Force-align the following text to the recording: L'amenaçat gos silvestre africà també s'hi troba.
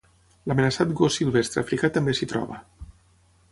L'amenaçat 0.51 0.93
gos 1.01 1.17
silvestre 1.19 1.63
africà 1.65 1.93
també 1.99 2.17
s'hi 2.21 2.31
troba. 2.35 2.61